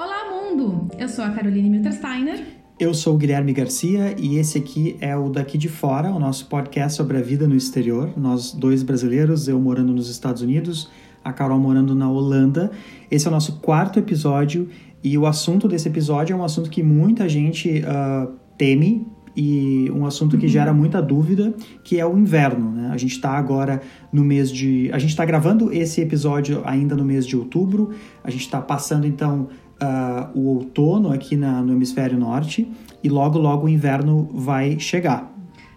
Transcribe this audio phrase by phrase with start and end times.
[0.00, 0.86] Olá, mundo!
[0.96, 2.40] Eu sou a Caroline Miltersteiner.
[2.78, 6.46] Eu sou o Guilherme Garcia e esse aqui é o Daqui de Fora, o nosso
[6.46, 8.12] podcast sobre a vida no exterior.
[8.16, 10.88] Nós dois brasileiros, eu morando nos Estados Unidos,
[11.24, 12.70] a Carol morando na Holanda.
[13.10, 14.68] Esse é o nosso quarto episódio
[15.02, 20.04] e o assunto desse episódio é um assunto que muita gente uh, teme e um
[20.04, 22.72] assunto que gera muita dúvida, que é o inverno.
[22.72, 22.90] Né?
[22.92, 23.80] A gente está agora
[24.12, 24.90] no mês de.
[24.92, 27.90] A gente está gravando esse episódio ainda no mês de outubro.
[28.24, 29.48] A gente está passando então
[29.82, 32.70] uh, o outono aqui na, no hemisfério norte
[33.02, 35.32] e logo logo o inverno vai chegar.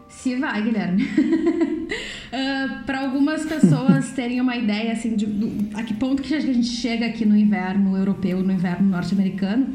[0.10, 1.04] Se vai, Guilherme.
[1.04, 1.08] uh,
[2.34, 6.40] ah, para algumas pessoas terem uma ideia assim de do, a que ponto que a
[6.40, 9.68] gente chega aqui no inverno europeu, no inverno norte-americano.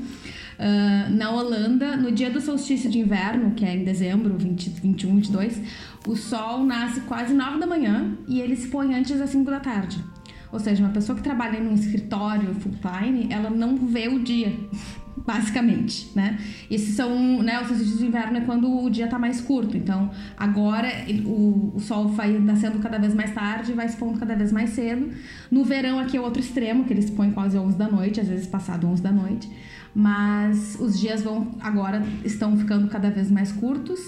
[0.59, 5.17] Uh, na Holanda, no dia do solstício de inverno, que é em dezembro, 20, 21,
[5.17, 5.61] 22,
[6.07, 9.61] o sol nasce quase 9 da manhã e ele se põe antes das 5 da
[9.61, 10.03] tarde.
[10.53, 14.23] Ou seja, uma pessoa que trabalha em um escritório full time, ela não vê o
[14.23, 14.55] dia,
[15.27, 16.39] basicamente, né?
[16.71, 19.77] Esses são, né, os solstícios de inverno é quando o dia tá mais curto.
[19.77, 20.89] Então, agora
[21.25, 24.71] o, o sol vai nascendo cada vez mais tarde, vai se pondo cada vez mais
[24.71, 25.11] cedo.
[25.51, 28.29] No verão aqui é outro extremo, que eles se põe quase 11 da noite, às
[28.29, 29.51] vezes passado 11 da noite
[29.99, 33.99] mas os dias vão agora estão ficando cada vez mais curtos.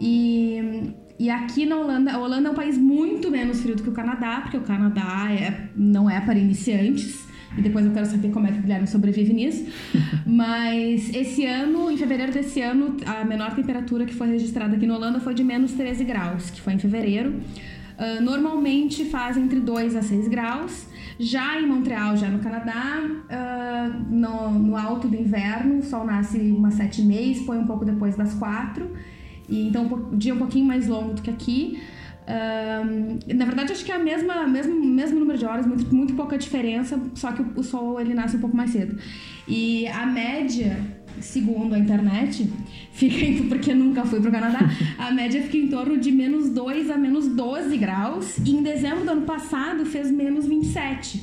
[0.00, 3.88] E, e aqui na Holanda, a Holanda é um país muito menos frio do que
[3.88, 7.30] o Canadá, porque o Canadá é, não é para iniciantes.
[7.56, 9.66] E depois eu quero saber como é que o Guilherme sobrevive nisso.
[10.26, 14.96] Mas esse ano, em fevereiro desse ano, a menor temperatura que foi registrada aqui na
[14.96, 17.40] Holanda foi de menos 13 graus, que foi em fevereiro.
[17.98, 20.86] Uh, normalmente faz entre 2 a 6 graus.
[21.18, 26.38] Já em Montreal, já no Canadá, uh, no, no, alto do inverno, o sol nasce
[26.50, 28.90] umas sete e meia, põe um pouco depois das quatro.
[29.48, 31.80] E, então o dia um pouquinho mais longo do que aqui.
[32.22, 36.14] Uh, na verdade, acho que é a mesma, mesmo, mesmo número de horas, muito, muito
[36.14, 38.96] pouca diferença, só que o, o sol ele nasce um pouco mais cedo.
[39.48, 40.78] E a média
[41.20, 42.48] segundo a internet,
[42.92, 44.60] fica porque nunca fui para o Canadá,
[44.98, 48.38] a média fica em torno de menos 2 a menos 12 graus.
[48.38, 51.22] E em dezembro do ano passado fez menos 27.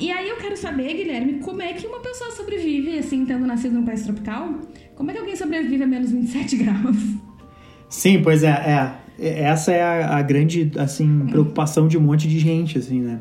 [0.00, 3.74] E aí eu quero saber, Guilherme, como é que uma pessoa sobrevive, assim, tendo nascido
[3.74, 4.60] num país tropical?
[4.96, 6.96] Como é que alguém sobrevive a menos 27 graus?
[7.92, 9.02] Sim, pois é, é.
[9.42, 13.20] Essa é a, a grande, assim, preocupação de um monte de gente, assim, né?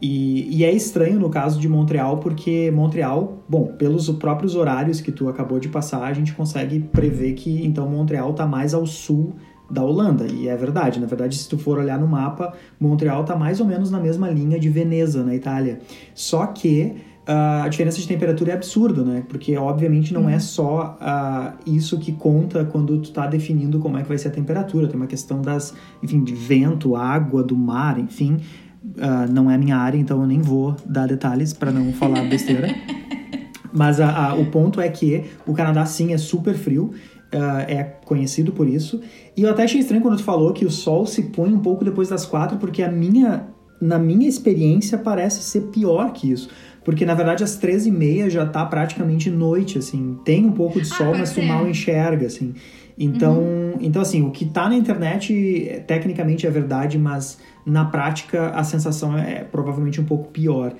[0.00, 5.10] E, e, é estranho no caso de Montreal, porque Montreal, bom, pelos próprios horários que
[5.10, 9.34] tu acabou de passar, a gente consegue prever que então Montreal está mais ao sul
[9.70, 10.26] da Holanda.
[10.26, 13.66] E é verdade, na verdade, se tu for olhar no mapa, Montreal está mais ou
[13.66, 15.80] menos na mesma linha de Veneza, na Itália.
[16.14, 16.96] Só que
[17.32, 19.22] a diferença de temperatura é absurda, né?
[19.28, 20.40] Porque obviamente não é uhum.
[20.40, 24.30] só uh, isso que conta quando tu está definindo como é que vai ser a
[24.32, 24.88] temperatura.
[24.88, 28.38] Tem uma questão das, enfim, de vento, água, do mar, enfim.
[28.82, 32.74] Uh, não é minha área, então eu nem vou dar detalhes para não falar besteira.
[33.72, 36.90] Mas a, a, o ponto é que o Canadá sim é super frio,
[37.32, 39.00] uh, é conhecido por isso.
[39.36, 41.84] E eu até achei estranho quando tu falou que o sol se põe um pouco
[41.84, 43.46] depois das quatro, porque a minha,
[43.80, 46.48] na minha experiência parece ser pior que isso.
[46.84, 50.18] Porque na verdade às três e meia já tá praticamente noite, assim.
[50.24, 52.54] Tem um pouco de ah, sol, ah, mas tu mal enxerga, assim.
[52.98, 53.74] Então, uhum.
[53.80, 59.16] então assim, o que tá na internet tecnicamente é verdade, mas na prática a sensação
[59.16, 60.74] é provavelmente um pouco pior.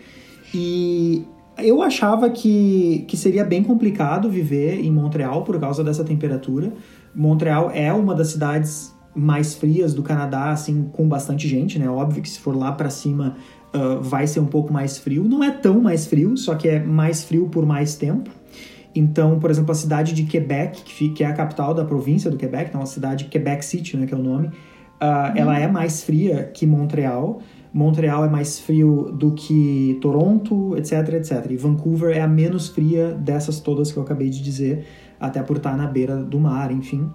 [0.55, 1.25] E
[1.59, 6.73] eu achava que, que seria bem complicado viver em Montreal por causa dessa temperatura.
[7.15, 11.89] Montreal é uma das cidades mais frias do Canadá, assim, com bastante gente, né?
[11.89, 13.37] Óbvio que se for lá para cima
[13.75, 15.25] uh, vai ser um pouco mais frio.
[15.25, 18.31] Não é tão mais frio, só que é mais frio por mais tempo.
[18.95, 22.71] Então, por exemplo, a cidade de Quebec, que é a capital da província do Quebec,
[22.71, 26.51] então a cidade Quebec City, né, que é o nome, uh, ela é mais fria
[26.53, 27.41] que Montreal.
[27.73, 31.47] Montreal é mais frio do que Toronto, etc, etc.
[31.51, 34.85] E Vancouver é a menos fria dessas todas que eu acabei de dizer,
[35.21, 37.09] até por estar na beira do mar, enfim.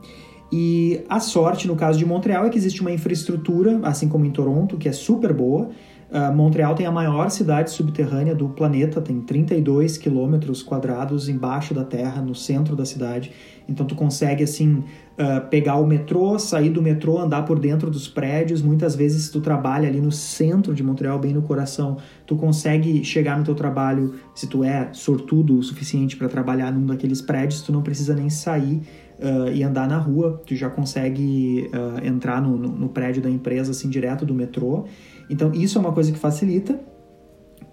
[0.51, 4.31] E a sorte, no caso de Montreal, é que existe uma infraestrutura, assim como em
[4.31, 5.69] Toronto, que é super boa.
[6.09, 11.83] Uh, Montreal tem a maior cidade subterrânea do planeta, tem 32 quilômetros quadrados embaixo da
[11.83, 13.31] terra, no centro da cidade.
[13.67, 14.83] Então tu consegue assim
[15.17, 18.61] uh, pegar o metrô, sair do metrô, andar por dentro dos prédios.
[18.61, 21.97] Muitas vezes tu trabalha ali no centro de Montreal, bem no coração,
[22.27, 26.85] tu consegue chegar no teu trabalho, se tu é sortudo o suficiente para trabalhar num
[26.85, 28.81] daqueles prédios, tu não precisa nem sair
[29.19, 33.29] uh, e andar na rua, tu já consegue uh, entrar no, no, no prédio da
[33.29, 34.85] empresa assim direto do metrô.
[35.29, 36.79] Então isso é uma coisa que facilita.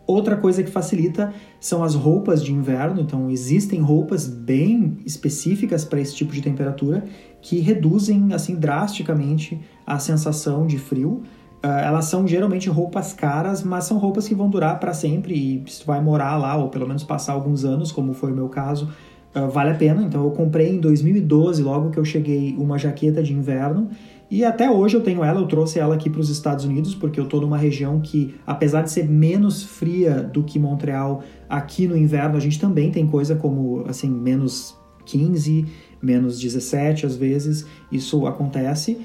[0.05, 3.00] Outra coisa que facilita são as roupas de inverno.
[3.00, 7.05] Então, existem roupas bem específicas para esse tipo de temperatura
[7.41, 11.23] que reduzem assim drasticamente a sensação de frio.
[11.62, 15.81] elas são geralmente roupas caras, mas são roupas que vão durar para sempre e se
[15.81, 18.88] tu vai morar lá ou pelo menos passar alguns anos, como foi o meu caso,
[19.34, 20.02] uh, vale a pena.
[20.02, 23.90] Então eu comprei em 2012, logo que eu cheguei, uma jaqueta de inverno
[24.32, 27.20] e até hoje eu tenho ela, eu trouxe ela aqui para os Estados Unidos, porque
[27.20, 31.94] eu estou numa região que, apesar de ser menos fria do que Montreal, aqui no
[31.94, 34.75] inverno a gente também tem coisa como, assim, menos
[35.05, 35.67] 15,
[36.00, 38.96] menos 17 às vezes, isso acontece.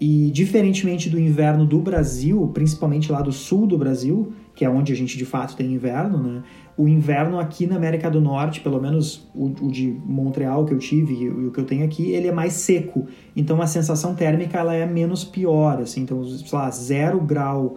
[0.00, 4.92] E diferentemente do inverno do Brasil, principalmente lá do sul do Brasil, que é onde
[4.92, 6.42] a gente de fato tem inverno, né?
[6.76, 10.78] o inverno aqui na América do Norte, pelo menos o, o de Montreal que eu
[10.78, 13.06] tive e o, que eu tenho aqui, ele é mais seco.
[13.34, 16.02] Então a sensação térmica ela é menos pior, assim.
[16.02, 17.76] Então, sei lá, zero grau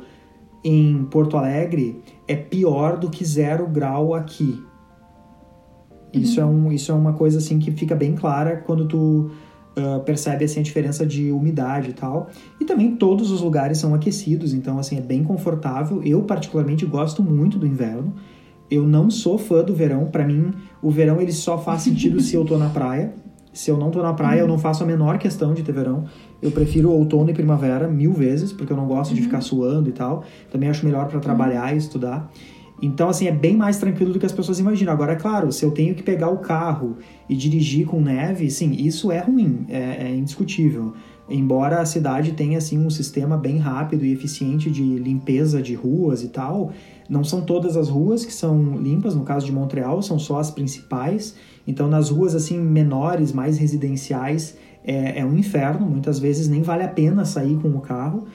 [0.63, 4.61] em Porto Alegre é pior do que zero grau aqui.
[6.11, 6.47] Isso, uhum.
[6.47, 9.31] é, um, isso é uma coisa assim que fica bem clara quando tu
[9.77, 12.30] uh, percebe assim, a diferença de umidade e tal.
[12.60, 16.01] E também todos os lugares são aquecidos, então assim é bem confortável.
[16.04, 18.13] Eu particularmente gosto muito do inverno
[18.69, 20.06] eu não sou fã do verão.
[20.06, 23.13] Para mim, o verão ele só faz sentido se eu tô na praia.
[23.51, 26.06] Se eu não tô na praia, eu não faço a menor questão de ter verão.
[26.42, 29.18] Eu prefiro outono e primavera mil vezes, porque eu não gosto uhum.
[29.18, 30.24] de ficar suando e tal.
[30.51, 31.75] Também acho melhor para trabalhar uhum.
[31.75, 32.31] e estudar.
[32.81, 34.93] Então, assim, é bem mais tranquilo do que as pessoas imaginam.
[34.93, 36.97] Agora, é claro, se eu tenho que pegar o carro
[37.27, 40.93] e dirigir com neve, sim, isso é ruim, é, é indiscutível.
[41.29, 46.23] Embora a cidade tenha, assim, um sistema bem rápido e eficiente de limpeza de ruas
[46.23, 46.71] e tal,
[47.07, 50.49] não são todas as ruas que são limpas, no caso de Montreal, são só as
[50.49, 51.35] principais.
[51.67, 55.85] Então, nas ruas assim menores, mais residenciais, é, é um inferno.
[55.85, 58.25] Muitas vezes nem vale a pena sair com o carro.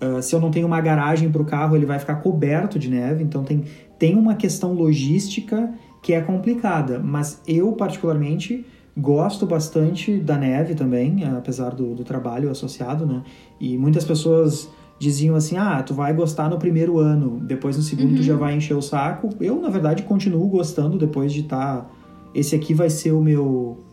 [0.00, 2.88] Uh, se eu não tenho uma garagem para o carro, ele vai ficar coberto de
[2.90, 3.24] neve.
[3.24, 3.64] Então, tem,
[3.98, 6.98] tem uma questão logística que é complicada.
[6.98, 8.64] Mas eu, particularmente,
[8.96, 13.22] gosto bastante da neve também, apesar do, do trabalho associado, né?
[13.60, 14.68] E muitas pessoas
[14.98, 18.16] diziam assim: ah, tu vai gostar no primeiro ano, depois no segundo uhum.
[18.16, 19.30] tu já vai encher o saco.
[19.40, 21.82] Eu, na verdade, continuo gostando depois de estar.
[21.82, 21.90] Tá...
[22.34, 23.84] Esse aqui vai ser o meu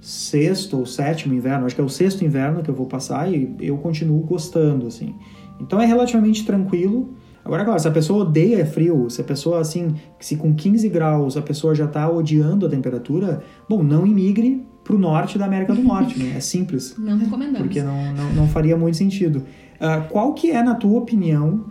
[0.00, 3.56] sexto ou sétimo inverno, acho que é o sexto inverno que eu vou passar e
[3.60, 5.14] eu continuo gostando, assim.
[5.60, 7.16] Então é relativamente tranquilo.
[7.46, 11.36] Agora, claro, se a pessoa odeia frio, se a pessoa, assim, se com 15 graus
[11.36, 15.72] a pessoa já está odiando a temperatura, bom, não imigre para o norte da América
[15.72, 16.34] do Norte, né?
[16.36, 16.96] É simples.
[16.98, 17.60] Não recomendamos.
[17.60, 19.44] Porque não, não, não faria muito sentido.
[19.76, 21.66] Uh, qual que é, na tua opinião,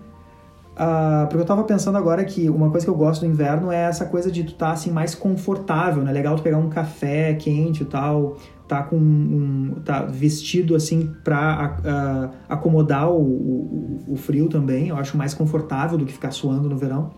[0.75, 3.83] uh, porque eu tava pensando agora que uma coisa que eu gosto do inverno é
[3.83, 6.12] essa coisa de tu estar tá, assim, mais confortável, né?
[6.13, 9.81] Legal tu pegar um café quente e tal, tá com um...
[9.83, 14.89] tá vestido, assim, uh, acomodar o, o, o frio também.
[14.89, 17.12] Eu acho mais confortável do que ficar suando no verão.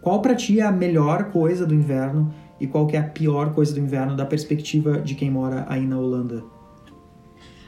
[0.00, 3.52] Qual para ti é a melhor coisa do inverno e qual que é a pior
[3.54, 6.44] coisa do inverno da perspectiva de quem mora aí na Holanda?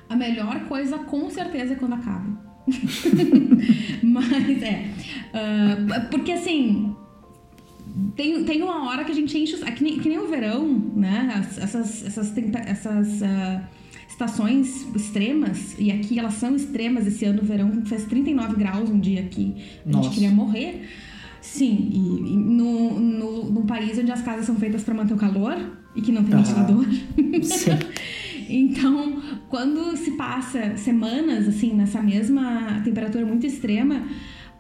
[0.08, 2.54] A melhor coisa, com certeza, é quando acaba.
[4.02, 4.84] Mas é.
[5.34, 6.94] Uh, porque assim.
[8.17, 9.56] Tem, tem uma hora que a gente enche.
[9.56, 11.44] Que nem, que nem o verão, né?
[11.58, 13.61] Essas, essas, essas uh,
[14.08, 17.06] estações extremas, e aqui elas são extremas.
[17.06, 19.55] Esse ano o verão fez 39 graus um dia aqui.
[19.87, 20.05] A Nossa.
[20.05, 20.88] gente queria morrer.
[21.41, 25.17] Sim, e, e no, no, num país onde as casas são feitas para manter o
[25.17, 25.55] calor
[25.94, 26.85] e que não tem ventilador.
[27.43, 27.70] Sim.
[28.46, 34.02] Então, quando se passa semanas assim nessa mesma temperatura muito extrema,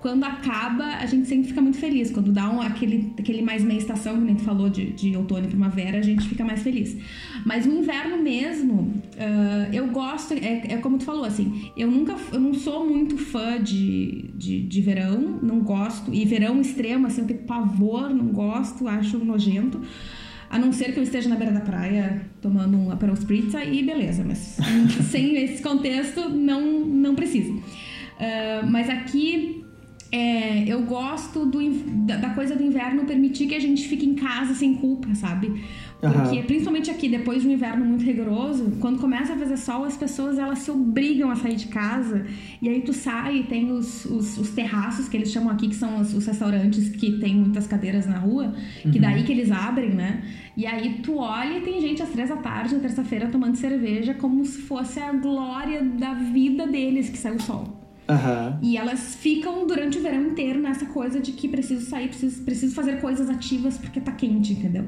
[0.04, 2.10] quando acaba, a gente sempre fica muito feliz.
[2.10, 5.46] Quando dá um, aquele, aquele mais meia estação, que nem tu falou, de, de outono
[5.46, 6.94] e primavera, a gente fica mais feliz.
[7.46, 12.14] Mas no inverno mesmo, uh, eu gosto, é, é, como tu falou, assim, eu nunca,
[12.30, 16.12] eu não sou muito fã de, de, de verão, não gosto.
[16.12, 19.80] E verão extremo, assim, eu tenho pavor, não gosto, acho nojento.
[20.50, 23.82] A não ser que eu esteja na beira da praia tomando um Aperol Spritz, aí
[23.82, 24.22] beleza.
[24.22, 24.58] Mas
[25.10, 27.50] sem esse contexto, não, não precisa.
[27.50, 29.63] Uh, mas aqui
[30.14, 31.58] é, eu gosto do,
[32.06, 35.60] da, coisa do inverno permitir que a gente fique em casa sem culpa, sabe?
[36.00, 36.44] Porque, uhum.
[36.44, 40.38] principalmente aqui, depois de um inverno muito rigoroso, quando começa a fazer sol, as pessoas
[40.38, 42.24] elas se obrigam a sair de casa.
[42.62, 45.74] E aí tu sai e tem os, os, os terraços, que eles chamam aqui, que
[45.74, 49.00] são os, os, restaurantes que tem muitas cadeiras na rua, que uhum.
[49.00, 50.22] daí que eles abrem, né?
[50.56, 54.14] E aí tu olha e tem gente às três da tarde, na terça-feira, tomando cerveja,
[54.14, 57.83] como se fosse a glória da vida deles que sai o sol.
[58.08, 58.58] Uhum.
[58.62, 62.74] E elas ficam durante o verão inteiro nessa coisa de que preciso sair, preciso, preciso
[62.74, 64.84] fazer coisas ativas porque tá quente, entendeu?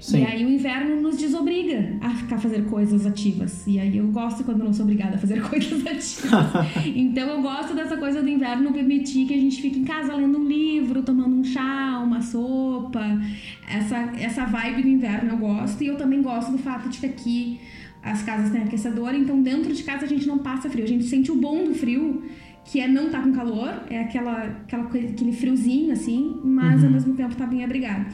[0.00, 0.20] Sim.
[0.20, 3.66] E aí o inverno nos desobriga a ficar fazer coisas ativas.
[3.66, 6.86] E aí eu gosto quando não sou obrigada a fazer coisas ativas.
[6.96, 10.38] então eu gosto dessa coisa do inverno permitir que a gente fique em casa lendo
[10.38, 13.04] um livro, tomando um chá, uma sopa.
[13.68, 15.82] Essa, essa vibe do inverno eu gosto.
[15.82, 17.60] E eu também gosto do fato de que aqui
[18.02, 20.84] as casas têm aquecedor, então dentro de casa a gente não passa frio.
[20.84, 22.22] A gente sente o bom do frio
[22.68, 26.88] que é não tá com calor, é aquela, aquela coisa, aquele friozinho assim, mas uhum.
[26.88, 28.12] ao mesmo tempo tá bem abrigado.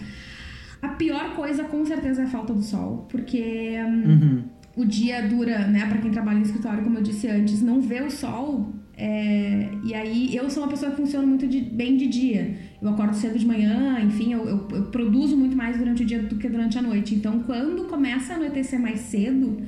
[0.81, 4.45] A pior coisa com certeza é a falta do sol, porque hum, uhum.
[4.77, 8.01] o dia dura, né, para quem trabalha em escritório, como eu disse antes, não vê
[8.03, 8.73] o sol.
[8.97, 12.57] É, e aí eu sou uma pessoa que funciona muito de, bem de dia.
[12.81, 16.23] Eu acordo cedo de manhã, enfim, eu, eu, eu produzo muito mais durante o dia
[16.23, 17.13] do que durante a noite.
[17.13, 19.61] Então, quando começa a anoitecer mais cedo,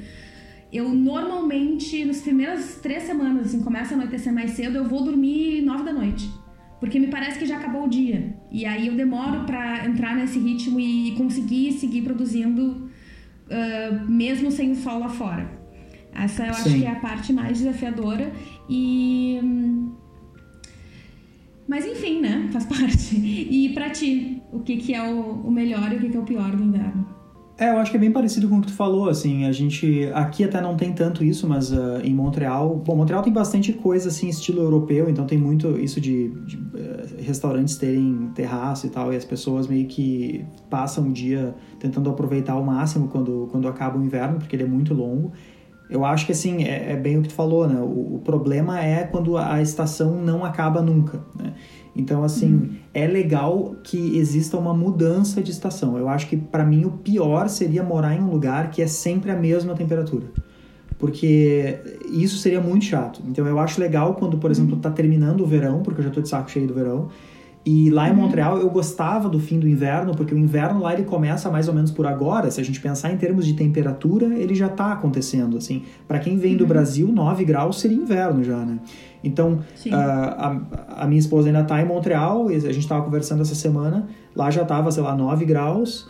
[0.73, 5.63] eu normalmente, nas primeiras três semanas, assim, começa a anoitecer mais cedo, eu vou dormir
[5.63, 6.29] nove da noite.
[6.81, 8.37] Porque me parece que já acabou o dia.
[8.51, 12.91] E aí eu demoro para entrar nesse ritmo e conseguir seguir produzindo,
[13.47, 15.51] uh, mesmo sem o sol lá fora.
[16.13, 16.61] Essa eu Sim.
[16.61, 18.33] acho que é a parte mais desafiadora.
[18.69, 19.41] E.
[21.67, 22.49] Mas enfim, né?
[22.53, 23.17] Faz parte.
[23.17, 26.25] E para ti, o que, que é o, melhor e o que, que é o
[26.25, 27.16] pior do inverno?
[27.59, 30.11] É, eu acho que é bem parecido com o que tu falou, assim, a gente,
[30.13, 34.11] aqui até não tem tanto isso, mas uh, em Montreal, bom, Montreal tem bastante coisa,
[34.11, 39.11] assim, estilo europeu, então tem muito isso de, de uh, restaurantes terem terraço e tal,
[39.11, 43.99] e as pessoas meio que passam o dia tentando aproveitar ao máximo quando, quando acaba
[43.99, 45.33] o inverno, porque ele é muito longo.
[45.89, 48.85] Eu acho que, assim, é, é bem o que tu falou, né, o, o problema
[48.85, 51.55] é quando a estação não acaba nunca, né,
[51.97, 52.71] então, assim, uhum.
[52.93, 55.97] é legal que exista uma mudança de estação.
[55.97, 59.31] Eu acho que, para mim, o pior seria morar em um lugar que é sempre
[59.31, 60.26] a mesma temperatura.
[60.99, 61.79] Porque
[62.11, 63.23] isso seria muito chato.
[63.26, 66.21] Então, eu acho legal quando, por exemplo, tá terminando o verão, porque eu já tô
[66.21, 67.09] de saco cheio do verão,
[67.67, 68.19] e lá em uhum.
[68.19, 71.75] Montreal eu gostava do fim do inverno, porque o inverno lá ele começa mais ou
[71.75, 72.49] menos por agora.
[72.49, 75.57] Se a gente pensar em termos de temperatura, ele já está acontecendo.
[75.57, 75.83] assim.
[76.07, 76.59] Para quem vem uhum.
[76.59, 78.79] do Brasil, 9 graus seria inverno já, né?
[79.25, 79.55] Então,
[79.87, 80.61] uh, a,
[80.99, 84.07] a, minha esposa ainda está em Montreal, a gente estava conversando essa semana,
[84.37, 86.03] lá já estava, sei lá, 9 graus,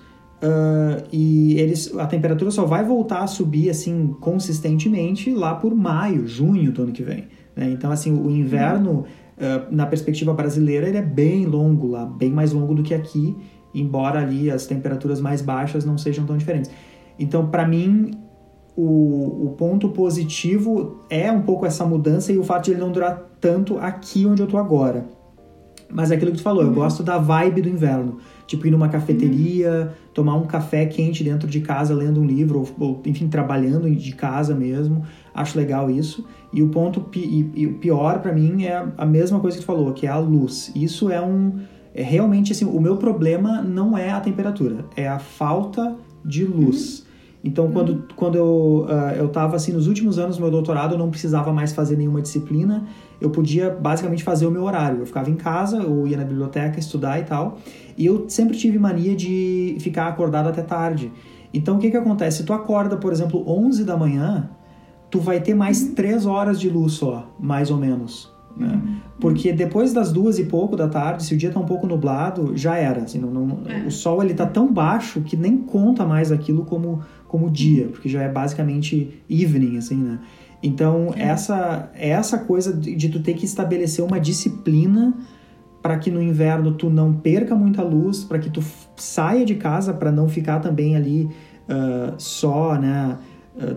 [0.42, 6.28] uh, e eles, a temperatura só vai voltar a subir, assim, consistentemente lá por maio,
[6.28, 7.28] junho do ano que vem.
[7.56, 7.70] Né?
[7.70, 12.52] Então, assim, o inverno, uh, na perspectiva brasileira, ele é bem longo lá, bem mais
[12.52, 13.36] longo do que aqui,
[13.74, 16.70] embora ali as temperaturas mais baixas não sejam tão diferentes.
[17.18, 18.10] Então, para mim,
[18.76, 22.92] o, o ponto positivo é um pouco essa mudança e o fato de ele não
[22.92, 25.06] durar tanto aqui onde eu tô agora.
[25.90, 26.70] Mas é aquilo que tu falou, uhum.
[26.70, 28.18] eu gosto da vibe do inverno.
[28.46, 30.10] Tipo, ir numa cafeteria, uhum.
[30.12, 34.12] tomar um café quente dentro de casa, lendo um livro, ou, ou, enfim, trabalhando de
[34.12, 35.04] casa mesmo.
[35.36, 36.24] Acho legal isso.
[36.50, 39.62] E o ponto pi e, e o pior para mim é a mesma coisa que
[39.62, 40.72] tu falou, que é a luz.
[40.74, 41.58] Isso é um.
[41.94, 47.00] É realmente assim, o meu problema não é a temperatura, é a falta de luz.
[47.00, 47.06] Uhum.
[47.44, 48.02] Então, quando, uhum.
[48.16, 51.52] quando eu uh, eu estava assim nos últimos anos do meu doutorado, eu não precisava
[51.52, 52.86] mais fazer nenhuma disciplina.
[53.20, 55.00] Eu podia basicamente fazer o meu horário.
[55.00, 57.58] Eu ficava em casa, ou ia na biblioteca estudar e tal.
[57.96, 61.12] E eu sempre tive mania de ficar acordado até tarde.
[61.52, 62.38] Então, o que que acontece?
[62.38, 64.50] Se tu acorda, por exemplo, 11 da manhã,
[65.10, 65.94] tu vai ter mais uhum.
[65.94, 68.32] 3 horas de luz só, mais ou menos.
[68.56, 68.68] Né?
[68.68, 68.96] Uhum.
[69.20, 72.56] Porque depois das duas e pouco da tarde, se o dia tá um pouco nublado,
[72.56, 73.02] já era.
[73.02, 73.86] Assim, não, não, é.
[73.86, 78.08] O sol ele tá tão baixo que nem conta mais aquilo como, como dia, porque
[78.08, 80.18] já é basicamente evening, assim, né?
[80.62, 81.22] Então, é.
[81.22, 85.14] essa, essa coisa de, de tu ter que estabelecer uma disciplina
[85.82, 88.60] para que no inverno tu não perca muita luz, para que tu
[88.96, 91.24] saia de casa para não ficar também ali
[91.68, 93.16] uh, só, né,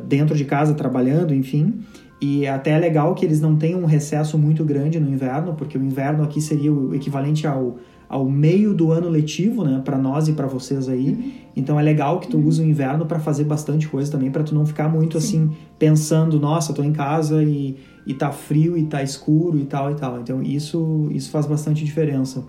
[0.06, 1.82] dentro de casa trabalhando, enfim.
[2.22, 5.78] E até é legal que eles não tenham um recesso muito grande no inverno, porque
[5.78, 7.78] o inverno aqui seria o equivalente ao,
[8.10, 11.12] ao meio do ano letivo, né, para nós e para vocês aí.
[11.12, 11.32] Uhum.
[11.56, 12.46] Então é legal que tu uhum.
[12.46, 15.28] use o inverno para fazer bastante coisa também, para tu não ficar muito Sim.
[15.28, 19.92] assim pensando, nossa, tô em casa e, e tá frio e tá escuro e tal
[19.92, 20.20] e tal.
[20.20, 22.44] Então isso isso faz bastante diferença.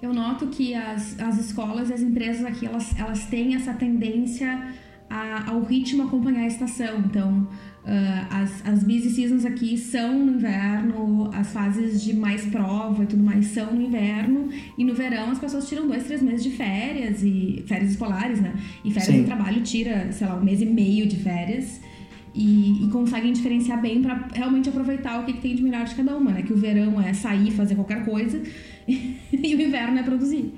[0.00, 4.74] Eu noto que as, as escolas e as empresas aqui elas, elas têm essa tendência
[5.14, 6.98] a, ao ritmo acompanhar a estação.
[6.98, 7.46] Então,
[7.84, 13.06] Uh, as, as busy seasons aqui são no inverno, as fases de mais prova e
[13.06, 16.50] tudo mais são no inverno, e no verão as pessoas tiram dois, três meses de
[16.52, 18.54] férias, e férias escolares, né?
[18.82, 19.20] E férias Sim.
[19.20, 21.78] de trabalho tira, sei lá, um mês e meio de férias.
[22.34, 25.94] E, e conseguem diferenciar bem para realmente aproveitar o que, que, tem de melhor de
[25.94, 26.42] cada uma, né?
[26.42, 28.42] Que o verão é sair, fazer qualquer coisa,
[28.88, 30.54] e o inverno é produzir.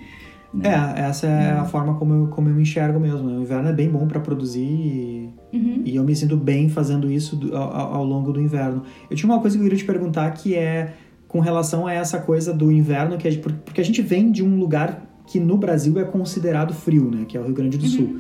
[0.53, 0.69] Né?
[0.69, 3.29] É, essa é a forma como eu, como eu me enxergo mesmo.
[3.29, 3.37] Né?
[3.37, 5.83] O inverno é bem bom para produzir e, uhum.
[5.85, 8.83] e, eu me sinto bem fazendo isso ao, ao, longo do inverno.
[9.11, 10.95] Eu tinha uma coisa que eu queria te perguntar que é
[11.29, 14.59] com relação a essa coisa do inverno, que é, porque a gente vem de um
[14.59, 17.25] lugar que no Brasil é considerado frio, né?
[17.26, 17.91] Que é o Rio Grande do uhum.
[17.91, 18.17] Sul.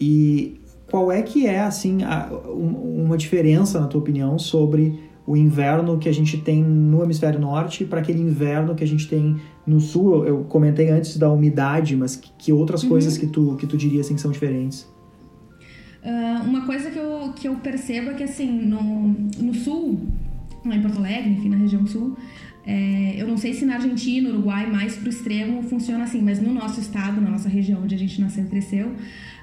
[0.00, 0.60] E
[0.90, 6.08] qual é que é, assim, a, uma diferença, na tua opinião, sobre o inverno que
[6.08, 9.36] a gente tem no hemisfério norte para aquele inverno que a gente tem
[9.66, 10.26] no sul.
[10.26, 12.88] Eu comentei antes da umidade, mas que, que outras uhum.
[12.88, 14.90] coisas que tu, que tu diria assim, que são diferentes?
[16.02, 20.00] Uh, uma coisa que eu, que eu percebo é que assim, no, no sul,
[20.66, 22.16] lá em Porto Alegre, enfim, na região sul.
[22.64, 26.52] É, eu não sei se na Argentina, Uruguai, mais pro extremo funciona assim, mas no
[26.52, 28.92] nosso estado, na nossa região onde a gente nasceu e cresceu,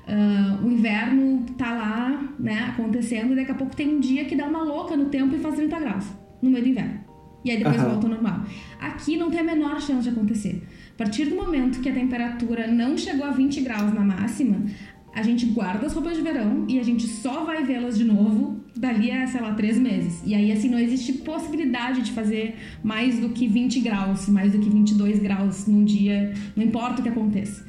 [0.09, 4.35] uh, o inverno tá lá, né, acontecendo e daqui a pouco tem um dia que
[4.35, 6.05] dá uma louca no tempo e faz 30 graus
[6.41, 6.99] no meio do inverno.
[7.43, 7.89] E aí depois uhum.
[7.89, 8.43] volta ao normal.
[8.79, 10.61] Aqui não tem a menor chance de acontecer.
[10.93, 14.65] A partir do momento que a temperatura não chegou a 20 graus na máxima,
[15.13, 18.59] a gente guarda as roupas de verão e a gente só vai vê-las de novo
[18.75, 20.21] dali a, sei lá, três meses.
[20.25, 24.59] E aí, assim, não existe possibilidade de fazer mais do que 20 graus, mais do
[24.59, 27.65] que 22 graus num dia, não importa o que aconteça.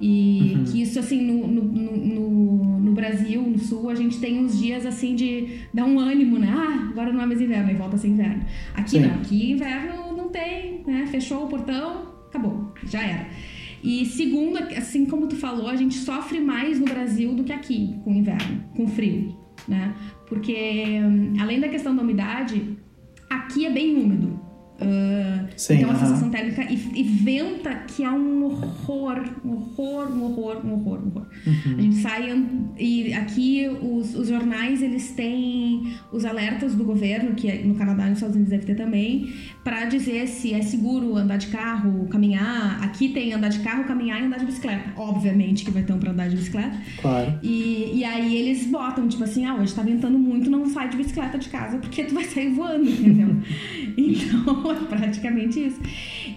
[0.00, 0.64] E uhum.
[0.64, 4.84] que isso, assim, no, no, no, no, Brasil, no Sul, a gente tem uns dias,
[4.84, 6.52] assim, de dar um ânimo, né?
[6.54, 8.44] Ah, agora não é mais inverno, aí volta a ser inverno.
[8.74, 9.00] Aqui Sim.
[9.00, 11.06] não, aqui inverno não tem, né?
[11.06, 13.26] Fechou o portão, acabou, já era.
[13.82, 17.94] E segundo, assim como tu falou, a gente sofre mais no Brasil do que aqui
[18.04, 19.34] com inverno, com frio,
[19.66, 19.94] né?
[20.28, 20.98] Porque
[21.40, 22.76] além da questão da umidade,
[23.30, 24.45] aqui é bem úmido.
[24.78, 30.12] Uh, Sim, então, a sensação térmica e, e, venta que é um horror, um horror,
[30.12, 31.26] um horror, um horror, um horror.
[31.46, 31.78] Uhum.
[31.78, 32.44] A gente sai
[32.78, 38.10] e aqui os, os jornais eles têm os alertas do governo, que no Canadá e
[38.10, 39.32] nos Estados Unidos deve ter também,
[39.64, 42.78] para dizer se é seguro andar de carro, caminhar.
[42.84, 44.92] Aqui tem andar de carro, caminhar e andar de bicicleta.
[44.94, 46.76] Obviamente que vai ter um para andar de bicicleta.
[47.00, 47.38] Claro.
[47.42, 50.98] E, e aí eles botam, tipo assim, ah, hoje tá ventando muito, não sai de
[50.98, 53.28] bicicleta de casa porque tu vai sair voando, entendeu?
[53.96, 55.80] então é praticamente isso.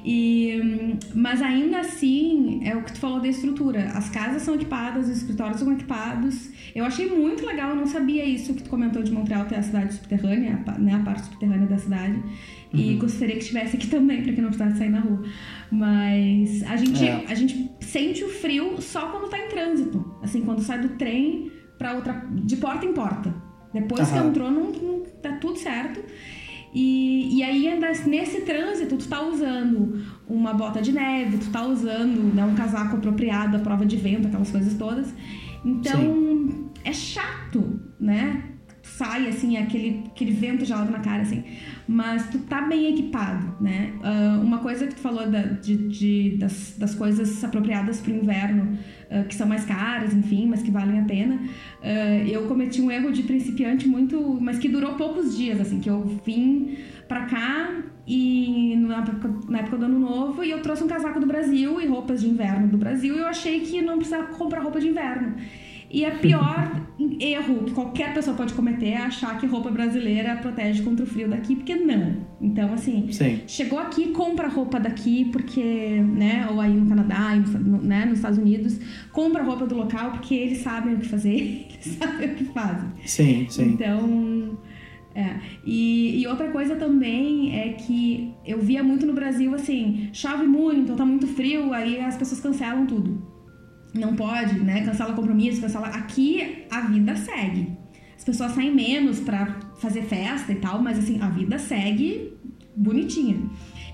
[0.04, 3.86] E, mas ainda assim, é o que tu falou da estrutura.
[3.94, 6.50] As casas são equipadas, os escritórios são equipados.
[6.76, 9.62] Eu achei muito legal, eu não sabia isso que tu comentou de Montreal ter a
[9.62, 12.22] cidade subterrânea, né, a parte subterrânea da cidade.
[12.72, 13.00] E uhum.
[13.00, 15.24] gostaria que estivesse aqui também, para que não precisasse sair na rua.
[15.72, 17.26] Mas a gente, é.
[17.28, 20.18] a gente sente o frio só quando tá em trânsito.
[20.22, 22.26] Assim, quando sai do trem para outra.
[22.32, 23.34] de porta em porta.
[23.74, 24.22] Depois uhum.
[24.22, 26.04] que entrou, não, não tá tudo certo.
[26.74, 32.34] E, e aí, nesse trânsito, tu tá usando uma bota de neve, tu tá usando
[32.34, 35.14] né, um casaco apropriado à prova de vento, aquelas coisas todas.
[35.66, 36.70] Então, Sim.
[36.84, 38.59] é chato, né?
[39.00, 41.42] Sai, assim, aquele, aquele vento gelado na cara, assim.
[41.88, 43.94] Mas tu tá bem equipado, né?
[44.04, 48.78] Uh, uma coisa que tu falou da, de, de, das, das coisas apropriadas pro inverno,
[49.10, 51.36] uh, que são mais caras, enfim, mas que valem a pena.
[51.36, 54.38] Uh, eu cometi um erro de principiante muito...
[54.42, 59.60] Mas que durou poucos dias, assim, que eu vim pra cá e na época, na
[59.60, 62.68] época do ano novo e eu trouxe um casaco do Brasil e roupas de inverno
[62.68, 65.36] do Brasil e eu achei que não precisava comprar roupa de inverno.
[65.92, 66.88] E a pior
[67.20, 71.30] erro que qualquer pessoa pode cometer é achar que roupa brasileira protege contra o frio
[71.30, 72.28] daqui, porque não.
[72.42, 73.42] Então, assim, Sim.
[73.48, 77.36] chegou aqui, compra roupa daqui, porque, né, ou aí no Canadá,
[77.82, 78.80] né, nos Estados Unidos,
[79.12, 82.90] compra roupa do local, porque eles sabem o que fazer, eles sabem o que fazem.
[83.06, 83.70] Sim, sim.
[83.70, 84.58] Então.
[85.16, 85.38] É.
[85.66, 90.96] E, e, outra coisa também é que eu via muito no Brasil assim, chove muito,
[90.96, 93.39] tá muito frio, aí as pessoas cancelam tudo
[93.94, 94.84] não pode, né?
[94.84, 95.88] Cancela compromisso, cancela.
[95.88, 97.78] Aqui a vida segue.
[98.16, 102.34] As pessoas saem menos para fazer festa e tal, mas assim, a vida segue
[102.76, 103.38] bonitinha.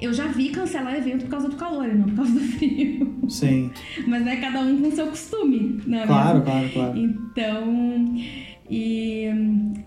[0.02, 3.20] Eu já vi cancelar evento por causa do calor e não por causa do frio.
[3.30, 3.72] Sim.
[4.08, 6.06] mas é cada um com seu costume, né?
[6.06, 6.98] Claro, claro, claro.
[6.98, 8.16] Então.
[8.70, 9.30] E,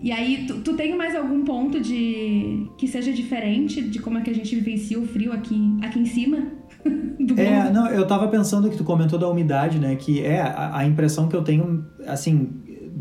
[0.01, 4.21] e aí, tu, tu tem mais algum ponto de que seja diferente de como é
[4.23, 6.58] que a gente vivencia o frio aqui, aqui em cima?
[7.37, 9.97] é, não, eu tava pensando que tu comentou da umidade, né?
[9.97, 12.49] Que é a, a impressão que eu tenho, assim,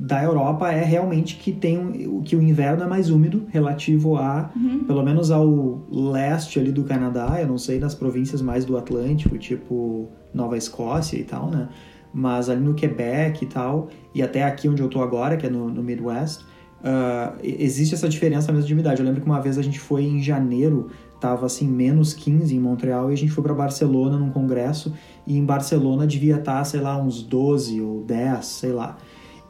[0.07, 4.83] da Europa é realmente que tem que o inverno é mais úmido relativo a, uhum.
[4.85, 9.37] pelo menos ao leste ali do Canadá, eu não sei nas províncias mais do Atlântico,
[9.37, 11.67] tipo Nova Escócia e tal, né?
[12.13, 15.49] Mas ali no Quebec e tal, e até aqui onde eu tô agora, que é
[15.49, 18.99] no, no Midwest, uh, existe essa diferença mesmo de umidade.
[18.99, 22.59] Eu lembro que uma vez a gente foi em janeiro tava assim menos 15 em
[22.59, 24.93] Montreal e a gente foi para Barcelona num congresso
[25.25, 28.97] e em Barcelona devia estar, tá, sei lá, uns 12 ou 10, sei lá.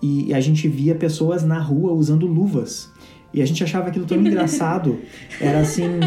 [0.02, 2.92] E a gente via pessoas na rua usando luvas.
[3.34, 5.00] E a gente achava aquilo tão engraçado.
[5.42, 6.00] Era assim,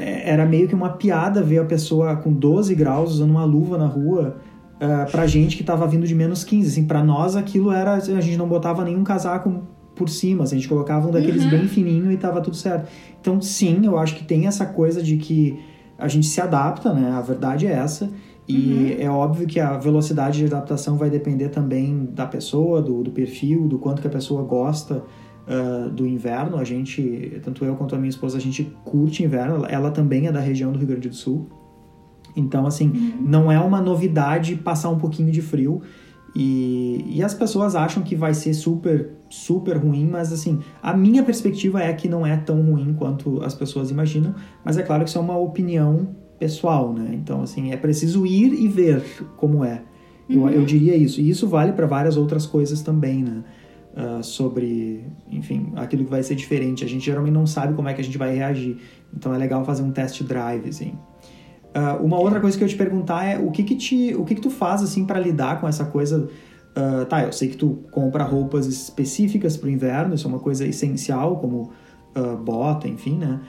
[0.00, 3.76] é, era meio que uma piada ver a pessoa com 12 graus usando uma luva
[3.78, 4.36] na rua.
[4.76, 8.20] Uh, pra gente que tava vindo de menos 15, assim, pra nós aquilo era, a
[8.20, 9.62] gente não botava nenhum casaco
[10.02, 11.50] por cima, assim, a gente colocava um daqueles uhum.
[11.50, 12.88] bem fininho e tava tudo certo.
[13.20, 15.56] Então, sim, eu acho que tem essa coisa de que
[15.96, 17.12] a gente se adapta, né?
[17.12, 18.10] A verdade é essa.
[18.48, 19.04] E uhum.
[19.04, 23.68] é óbvio que a velocidade de adaptação vai depender também da pessoa, do, do perfil,
[23.68, 25.04] do quanto que a pessoa gosta
[25.46, 26.56] uh, do inverno.
[26.56, 29.64] A gente, tanto eu quanto a minha esposa, a gente curte inverno.
[29.68, 31.46] Ela também é da região do Rio Grande do Sul.
[32.34, 33.12] Então, assim, uhum.
[33.20, 35.80] não é uma novidade passar um pouquinho de frio.
[36.34, 41.22] E, e as pessoas acham que vai ser super, super ruim, mas assim, a minha
[41.22, 45.10] perspectiva é que não é tão ruim quanto as pessoas imaginam, mas é claro que
[45.10, 47.10] isso é uma opinião pessoal, né?
[47.12, 49.02] Então, assim, é preciso ir e ver
[49.36, 49.82] como é.
[50.28, 50.48] Uhum.
[50.48, 51.20] Eu, eu diria isso.
[51.20, 53.44] E isso vale para várias outras coisas também, né?
[53.94, 56.82] Uh, sobre, enfim, aquilo que vai ser diferente.
[56.82, 58.78] A gente geralmente não sabe como é que a gente vai reagir.
[59.14, 60.94] Então é legal fazer um test drive, assim.
[61.74, 64.34] Uh, uma outra coisa que eu te perguntar é o que que te, o que
[64.34, 66.28] que tu faz assim para lidar com essa coisa?
[66.76, 70.38] Uh, tá, eu sei que tu compra roupas específicas para o inverno, isso é uma
[70.38, 71.72] coisa essencial, como
[72.16, 73.40] uh, bota, enfim, né?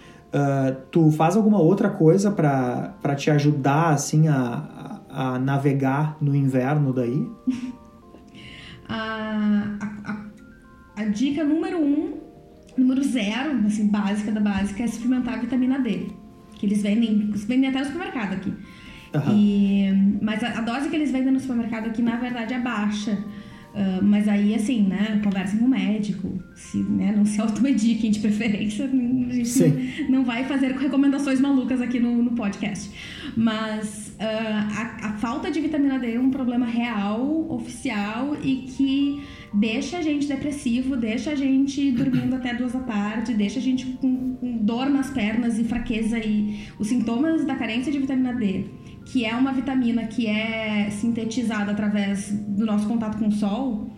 [0.90, 7.30] tu faz alguma outra coisa para te ajudar assim a, a, navegar no inverno daí?
[8.90, 12.18] a, a, a dica número um,
[12.76, 16.23] número zero, assim, básica da básica, é suplementar a vitamina D
[16.64, 18.54] que eles vendem, vendem até no supermercado aqui.
[19.14, 19.38] Uhum.
[19.38, 23.22] E, mas a, a, dose que eles vendem no supermercado aqui, na verdade, é baixa.
[23.74, 28.20] Uh, mas aí, assim, né, conversem com o médico, se, né, não se automediquem de
[28.20, 29.60] preferência, a gente
[30.08, 32.90] não, não, vai fazer recomendações malucas aqui no, no podcast.
[33.36, 39.22] Mas uh, a, a falta de vitamina D é um problema real, oficial e que
[39.54, 43.86] deixa a gente depressivo, deixa a gente dormindo até duas da tarde, deixa a gente
[43.86, 48.66] com, com dor nas pernas e fraqueza e os sintomas da carência de vitamina D,
[49.06, 53.90] que é uma vitamina que é sintetizada através do nosso contato com o sol,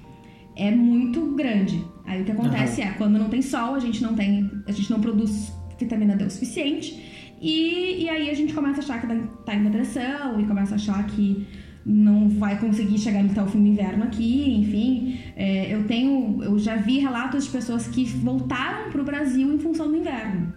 [0.55, 1.83] é muito grande.
[2.05, 2.87] Aí o que acontece uhum.
[2.87, 6.25] é, quando não tem sol, a gente não tem, a gente não produz vitamina D
[6.25, 7.35] o suficiente.
[7.41, 9.07] E, e aí a gente começa a achar que
[9.45, 11.45] tá em depressão e começa a achar que
[11.85, 15.19] não vai conseguir chegar até o fim do inverno aqui, enfim.
[15.35, 19.59] É, eu tenho, eu já vi relatos de pessoas que voltaram para o Brasil em
[19.59, 20.51] função do inverno.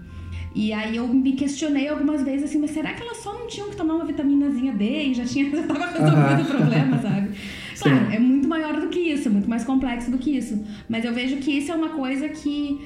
[0.55, 3.69] E aí eu me questionei algumas vezes assim, mas será que elas só não tinham
[3.69, 7.31] que tomar uma vitaminazinha D e já tinha já tava resolvido o problema, sabe?
[7.81, 8.17] Claro, Sim.
[8.17, 10.65] é muito maior do que isso, é muito mais complexo do que isso.
[10.89, 12.85] Mas eu vejo que isso é uma coisa que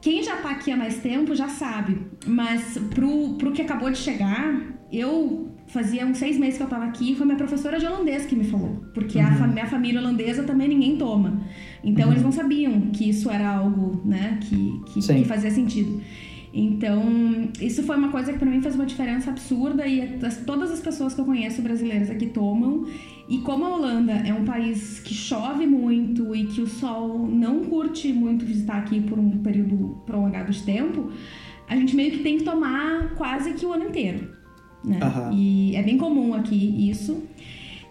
[0.00, 1.98] quem já tá aqui há mais tempo já sabe.
[2.24, 6.84] Mas pro, pro que acabou de chegar, eu fazia uns seis meses que eu tava
[6.84, 8.84] aqui, foi minha professora de holandês que me falou.
[8.94, 9.44] Porque uhum.
[9.44, 11.42] a minha família holandesa também ninguém toma.
[11.82, 12.12] Então uhum.
[12.12, 16.00] eles não sabiam que isso era algo, né, que, que, que, fazia sentido.
[16.56, 17.02] Então,
[17.60, 20.78] isso foi uma coisa que para mim fez uma diferença absurda e as, todas as
[20.78, 22.86] pessoas que eu conheço brasileiras aqui tomam.
[23.28, 27.64] E como a Holanda é um país que chove muito e que o sol não
[27.64, 31.10] curte muito visitar aqui por um período prolongado de tempo,
[31.66, 34.33] a gente meio que tem que tomar quase que o ano inteiro
[34.84, 35.00] né?
[35.02, 35.32] Uhum.
[35.32, 37.22] E é bem comum aqui isso.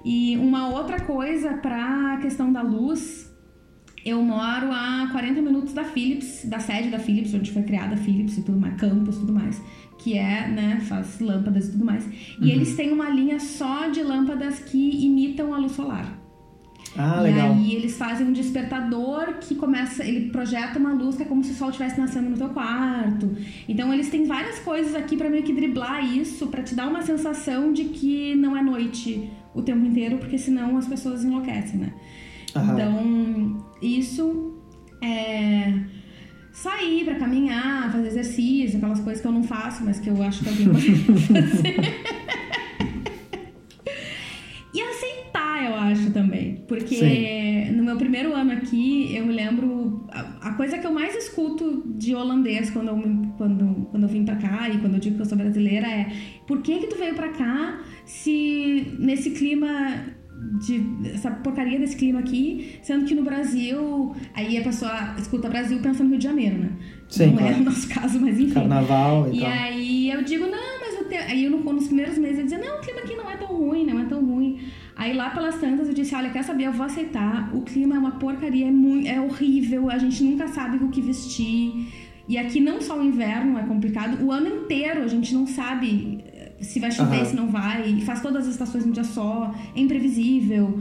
[0.06, 3.32] E uma outra coisa para a questão da luz,
[4.06, 7.98] eu moro a 40 minutos da Philips, da sede da Philips, onde foi criada a
[7.98, 9.62] Philips e tudo mais, campus e tudo mais,
[10.00, 12.06] que é, né, faz lâmpadas e tudo mais.
[12.40, 12.50] E uhum.
[12.50, 16.23] eles têm uma linha só de lâmpadas que imitam a luz solar.
[16.96, 17.54] Ah, e legal.
[17.54, 21.52] aí eles fazem um despertador que começa, ele projeta uma luz que é como se
[21.52, 23.36] o sol estivesse nascendo no teu quarto.
[23.68, 27.02] Então eles têm várias coisas aqui para meio que driblar isso, para te dar uma
[27.02, 31.94] sensação de que não é noite o tempo inteiro, porque senão as pessoas enlouquecem, né?
[32.56, 32.74] Aham.
[32.74, 34.54] Então, isso
[35.02, 35.74] é
[36.52, 40.44] sair para caminhar, fazer exercício, aquelas coisas que eu não faço, mas que eu acho
[40.44, 41.94] que alguém pode fazer.
[45.66, 46.23] eu acho também.
[46.67, 47.71] Porque Sim.
[47.76, 50.06] no meu primeiro ano aqui, eu me lembro.
[50.12, 52.95] A, a, coisa que eu mais escuto de holandês quando eu,
[53.38, 56.12] quando, quando eu vim pra cá e quando eu digo que eu sou brasileira é:
[56.47, 60.13] por que que tu veio pra cá se nesse clima
[60.60, 65.80] de essa porcaria desse clima aqui, sendo que no Brasil, aí a pessoa escuta Brasil
[65.80, 66.69] pensando no Rio de Janeiro, né?
[67.08, 67.56] Sim, não claro.
[67.56, 68.54] é o nosso caso, mas enfim.
[68.54, 69.49] Carnaval e, e tal.
[69.49, 71.21] aí eu digo, não, mas eu tenho...
[71.21, 73.86] aí eu, nos primeiros meses eu dizia, não, o clima aqui não é tão ruim,
[73.86, 74.60] não é tão ruim.
[74.96, 78.00] Aí lá pelas tantas eu disse, olha, quer saber, eu vou aceitar, o clima é
[78.00, 81.92] uma porcaria, é, muito, é horrível, a gente nunca sabe o que vestir.
[82.28, 86.24] E aqui não só o inverno é complicado, o ano inteiro a gente não sabe
[86.26, 87.26] eh, se vai chover, uhum.
[87.26, 90.80] se não vai, faz todas as estações num dia só, é imprevisível.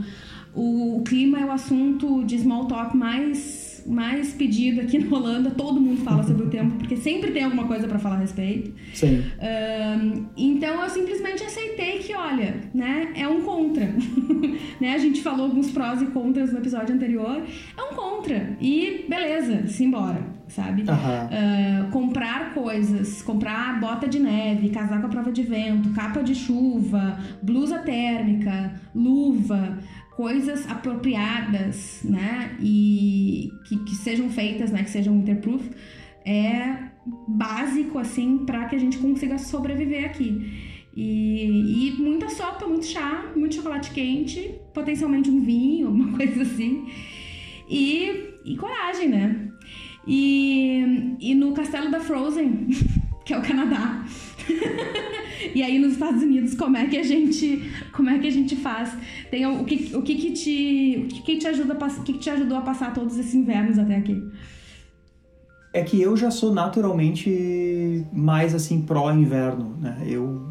[0.53, 5.51] O, o clima é o assunto de small talk mais mais pedido aqui na Holanda.
[5.51, 8.73] Todo mundo fala sobre o tempo, porque sempre tem alguma coisa para falar a respeito.
[8.93, 9.23] Sim.
[9.39, 13.85] Um, então eu simplesmente aceitei que, olha, né, é um contra.
[14.79, 14.93] né?
[14.93, 17.43] A gente falou alguns prós e contras no episódio anterior.
[17.77, 18.57] É um contra.
[18.59, 20.83] E beleza, simbora sabe?
[20.83, 21.87] Uhum.
[21.87, 27.17] Uh, comprar coisas, comprar bota de neve, casaco à prova de vento, capa de chuva,
[27.41, 29.79] blusa térmica, luva,
[30.15, 32.55] coisas apropriadas, né?
[32.61, 34.83] E que, que sejam feitas, né?
[34.83, 35.69] Que sejam waterproof,
[36.25, 36.91] é
[37.27, 40.71] básico, assim, para que a gente consiga sobreviver aqui.
[40.95, 46.87] E, e muita sopa, muito chá, muito chocolate quente, potencialmente um vinho, alguma coisa assim.
[47.69, 49.49] E, e coragem, né?
[50.05, 52.67] E, e no castelo da Frozen,
[53.25, 54.05] que é o Canadá.
[55.53, 58.55] e aí nos Estados Unidos, como é que a gente, como é que a gente
[58.55, 58.95] faz?
[59.29, 62.13] Tem o, o que, o que que te, o que, que te ajuda, o que,
[62.13, 64.21] que te ajudou a passar todos esses invernos até aqui?
[65.73, 70.03] É que eu já sou naturalmente mais assim pró inverno, né?
[70.05, 70.41] Eu,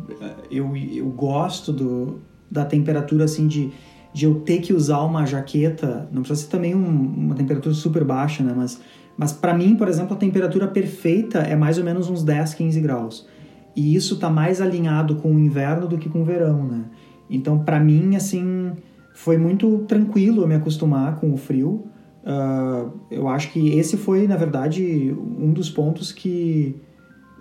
[0.51, 3.71] eu, eu gosto do, da temperatura assim de,
[4.13, 8.05] de eu ter que usar uma jaqueta, não precisa ser também um, uma temperatura super
[8.05, 8.53] baixa, né?
[8.57, 8.81] Mas,
[9.17, 12.81] mas para mim, por exemplo, a temperatura perfeita é mais ou menos uns 10, 15
[12.81, 13.27] graus.
[13.75, 16.85] E isso tá mais alinhado com o inverno do que com o verão, né?
[17.29, 18.73] Então, para mim, assim,
[19.15, 21.85] foi muito tranquilo eu me acostumar com o frio.
[22.23, 26.77] Uh, eu acho que esse foi, na verdade, um dos pontos que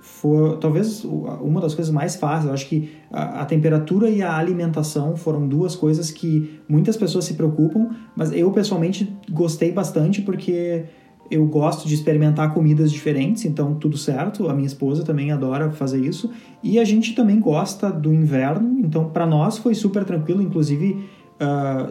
[0.02, 2.48] foi talvez uma das coisas mais fáceis.
[2.48, 7.26] Eu acho que a, a, temperatura e a alimentação foram duas coisas que muitas pessoas
[7.26, 10.86] se preocupam, mas eu pessoalmente gostei bastante porque
[11.32, 14.50] eu gosto de experimentar comidas diferentes, então tudo certo.
[14.50, 16.30] A minha esposa também adora fazer isso
[16.62, 20.42] e a gente também gosta do inverno, então para nós foi super tranquilo.
[20.42, 21.90] Inclusive, uh,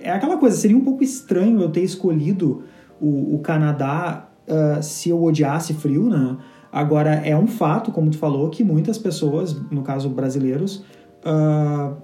[0.00, 2.64] é aquela coisa, seria um pouco estranho eu ter escolhido
[2.98, 6.38] o, o Canadá uh, se eu odiasse frio, né?
[6.72, 10.84] Agora, é um fato, como tu falou, que muitas pessoas, no caso brasileiros,
[11.24, 11.94] uh,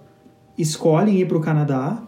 [0.56, 2.02] escolhem ir para o Canadá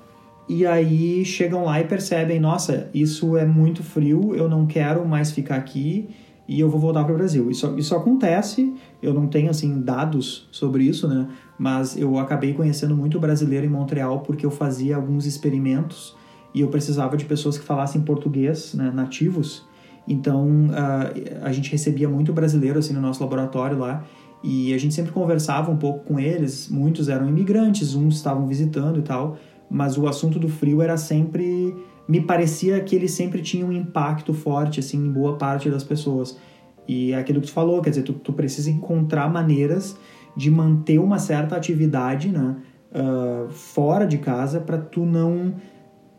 [0.49, 5.31] e aí chegam lá e percebem: nossa, isso é muito frio, eu não quero mais
[5.31, 6.09] ficar aqui
[6.49, 7.51] e eu vou voltar para o Brasil.
[7.51, 11.29] Isso, isso acontece, eu não tenho assim dados sobre isso, né?
[11.59, 16.15] Mas eu acabei conhecendo muito brasileiro em Montreal porque eu fazia alguns experimentos
[16.55, 19.67] e eu precisava de pessoas que falassem português, né, nativos.
[20.07, 24.05] Então uh, a gente recebia muito brasileiro assim no nosso laboratório lá
[24.43, 26.69] e a gente sempre conversava um pouco com eles.
[26.69, 29.37] Muitos eram imigrantes, uns estavam visitando e tal,
[29.71, 31.75] mas o assunto do frio era sempre
[32.09, 36.39] me parecia que ele sempre tinha um impacto forte assim em boa parte das pessoas.
[36.87, 39.97] E é aquilo que tu falou, quer dizer, tu, tu precisa encontrar maneiras
[40.37, 42.57] de manter uma certa atividade, né,
[42.93, 45.55] uh, fora de casa para tu não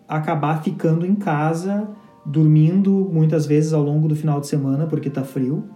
[0.08, 1.88] acabar ficando em casa
[2.26, 5.70] dormindo muitas vezes ao longo do final de semana porque tá frio.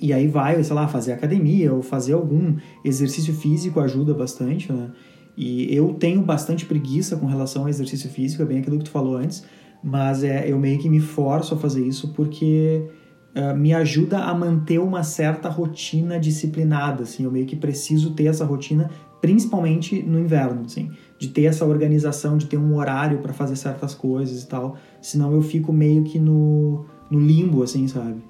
[0.00, 4.90] E aí vai, sei lá, fazer academia ou fazer algum exercício físico ajuda bastante, né?
[5.36, 8.90] E eu tenho bastante preguiça com relação ao exercício físico, é bem aquilo que tu
[8.90, 9.44] falou antes,
[9.82, 12.86] mas é, eu meio que me forço a fazer isso porque
[13.34, 18.26] uh, me ajuda a manter uma certa rotina disciplinada, assim, eu meio que preciso ter
[18.26, 18.90] essa rotina,
[19.20, 23.94] principalmente no inverno, assim, de ter essa organização, de ter um horário para fazer certas
[23.94, 28.22] coisas e tal, senão eu fico meio que no, no limbo, assim, sabe?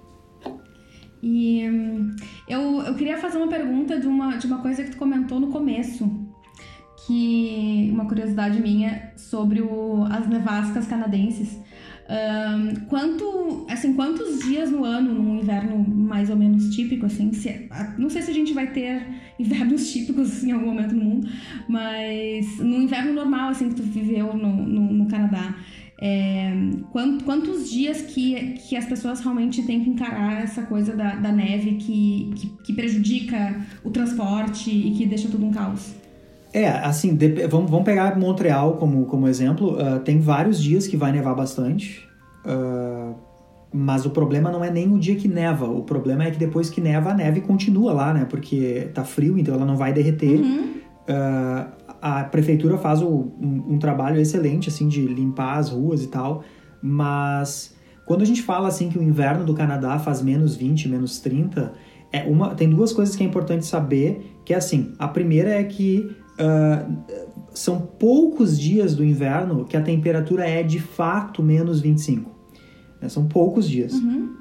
[1.23, 2.17] E hum,
[2.49, 5.49] eu, eu queria fazer uma pergunta de uma, de uma coisa que tu comentou no
[5.49, 6.11] começo,
[7.07, 11.59] que uma curiosidade minha sobre o, as nevascas canadenses.
[12.11, 17.69] Um, quanto, assim, quantos dias no ano, num inverno mais ou menos típico, assim, se,
[17.97, 19.07] não sei se a gente vai ter
[19.39, 21.29] invernos típicos em algum momento no mundo,
[21.69, 25.55] mas no inverno normal, assim, que tu viveu no, no, no Canadá,
[26.03, 26.53] é,
[26.91, 31.31] quantos, quantos dias que, que as pessoas realmente têm que encarar essa coisa da, da
[31.31, 35.95] neve que, que, que prejudica o transporte e que deixa tudo um caos?
[36.53, 39.77] É, assim, de, vamos, vamos pegar Montreal como, como exemplo.
[39.77, 42.09] Uh, tem vários dias que vai nevar bastante.
[42.45, 43.15] Uh,
[43.73, 45.67] mas o problema não é nem o dia que neva.
[45.67, 48.27] O problema é que depois que neva, a neve continua lá, né?
[48.29, 50.41] Porque tá frio, então ela não vai derreter.
[50.41, 50.75] Uhum.
[51.09, 56.09] Uh, a prefeitura faz o, um, um, trabalho excelente, assim, de limpar as ruas e
[56.09, 56.43] tal.
[56.83, 61.21] Mas quando a gente fala, assim, que o inverno do Canadá faz menos 20, menos
[61.21, 61.73] 30...
[62.13, 65.63] É uma, tem duas coisas que é importante saber, que é assim, a primeira é
[65.63, 66.11] que
[66.41, 66.99] Uh,
[67.53, 72.31] são poucos dias do inverno que a temperatura é de fato menos 25.
[73.01, 73.09] Né?
[73.09, 73.93] São poucos dias.
[73.93, 74.37] Uhum.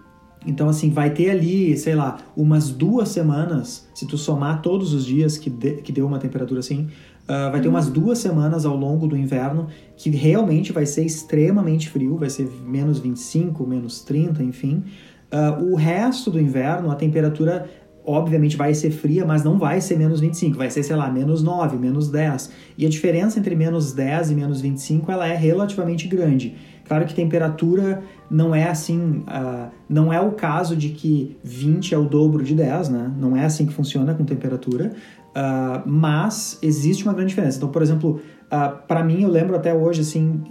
[0.45, 5.05] Então, assim, vai ter ali, sei lá, umas duas semanas, se tu somar todos os
[5.05, 6.87] dias que, de, que deu uma temperatura assim,
[7.23, 7.73] uh, vai ter uhum.
[7.73, 12.49] umas duas semanas ao longo do inverno que realmente vai ser extremamente frio, vai ser
[12.65, 14.83] menos 25, menos 30, enfim.
[15.31, 17.69] Uh, o resto do inverno, a temperatura
[18.09, 21.43] obviamente vai ser fria, mas não vai ser menos 25, vai ser, sei lá, menos
[21.43, 22.51] 9, menos 10.
[22.75, 26.55] E a diferença entre menos 10 e menos 25, ela é relativamente grande.
[26.87, 31.97] Claro que temperatura não é assim, uh, não é o caso de que 20 é
[31.99, 33.11] o dobro de 10, né?
[33.15, 34.91] Não é assim que funciona com temperatura,
[35.29, 37.57] uh, mas existe uma grande diferença.
[37.57, 40.41] Então, por exemplo, uh, para mim, eu lembro até hoje, assim,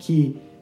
[0.00, 0.53] que ah,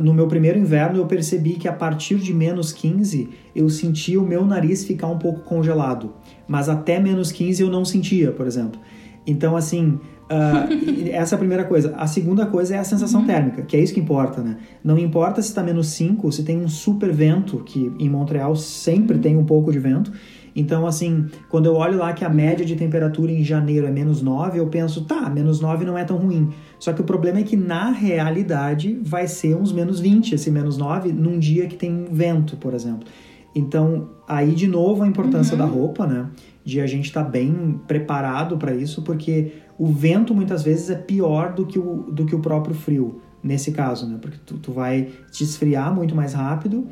[0.00, 4.26] no meu primeiro inverno eu percebi que a partir de menos 15 eu sentia o
[4.26, 6.12] meu nariz ficar um pouco congelado,
[6.48, 8.80] mas até menos 15 eu não sentia, por exemplo.
[9.26, 9.98] Então, assim,
[10.30, 11.94] uh, essa é a primeira coisa.
[11.96, 13.26] A segunda coisa é a sensação uhum.
[13.26, 14.56] térmica, que é isso que importa, né?
[14.82, 19.18] Não importa se está menos 5, se tem um super vento, que em Montreal sempre
[19.18, 20.12] tem um pouco de vento,
[20.54, 24.22] então, assim, quando eu olho lá que a média de temperatura em janeiro é menos
[24.22, 26.50] 9, eu penso, tá, menos 9 não é tão ruim.
[26.78, 30.78] Só que o problema é que na realidade vai ser uns menos 20, esse menos
[30.78, 33.08] 9, num dia que tem vento, por exemplo.
[33.54, 35.58] Então, aí de novo a importância uhum.
[35.58, 36.28] da roupa, né?
[36.64, 40.94] De a gente estar tá bem preparado para isso, porque o vento muitas vezes é
[40.94, 44.18] pior do que o, do que o próprio frio, nesse caso, né?
[44.20, 46.86] Porque tu, tu vai te esfriar muito mais rápido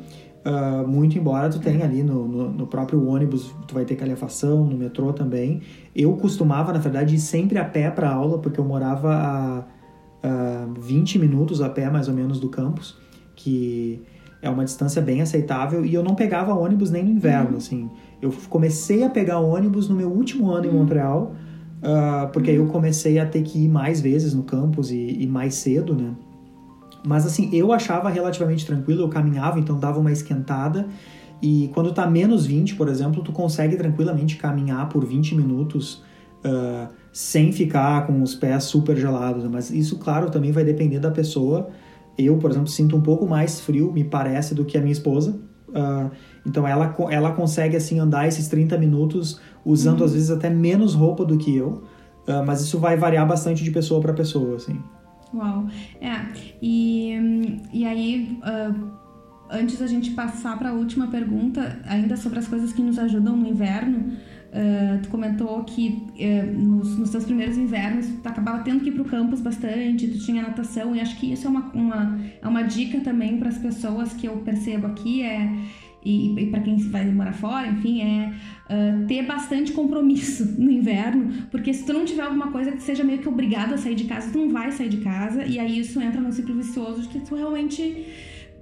[0.45, 4.65] Uh, muito embora tu tenha ali no, no, no, próprio ônibus, tu vai ter calefação,
[4.65, 5.61] no metrô também.
[5.95, 9.63] Eu costumava, na verdade, ir sempre a pé para aula, porque eu morava a,
[10.21, 12.97] a 20 minutos a pé, mais ou menos, do campus,
[13.37, 14.01] que
[14.41, 17.57] é uma distância bem aceitável, e eu não pegava ônibus nem no inverno, uhum.
[17.57, 17.89] assim.
[18.21, 20.73] Eu comecei a pegar ônibus no meu último ano uhum.
[20.73, 21.35] em Montreal,
[21.81, 25.25] uh, porque aí eu comecei a ter que ir mais vezes no campus e, e
[25.25, 26.11] mais cedo, né?
[27.05, 30.87] Mas assim, eu achava relativamente tranquilo, eu caminhava, então dava uma esquentada.
[31.41, 36.01] E quando tá menos 20, por exemplo, tu consegue tranquilamente caminhar por 20 minutos
[36.45, 39.43] uh, sem ficar com os pés super gelados.
[39.49, 41.69] Mas isso, claro, também vai depender da pessoa.
[42.17, 45.37] Eu, por exemplo, sinto um pouco mais frio, me parece, do que a minha esposa.
[45.67, 46.09] Uh,
[46.45, 50.05] então ela, ela consegue assim andar esses 30 minutos usando uhum.
[50.05, 51.83] às vezes até menos roupa do que eu.
[52.25, 54.79] Uh, mas isso vai variar bastante de pessoa para pessoa, assim.
[55.33, 55.67] Uau.
[55.99, 56.13] É,
[56.61, 58.91] e, e aí, uh,
[59.49, 63.35] antes da gente passar para a última pergunta, ainda sobre as coisas que nos ajudam
[63.35, 64.13] no inverno,
[64.53, 68.93] uh, tu comentou que uh, nos, nos teus primeiros invernos tu acabava tendo que ir
[68.93, 72.47] para o campus bastante, tu tinha natação, e acho que isso é uma, uma, é
[72.47, 75.51] uma dica também para as pessoas que eu percebo aqui, é
[76.05, 78.33] e, e para quem vai morar fora, enfim, é
[78.69, 83.03] uh, ter bastante compromisso no inverno, porque se tu não tiver alguma coisa que seja
[83.03, 85.79] meio que obrigado a sair de casa, tu não vai sair de casa, e aí
[85.79, 88.05] isso entra num ciclo vicioso de que tu realmente.